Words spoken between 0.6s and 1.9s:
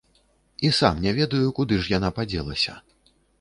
І сам не ведаю, куды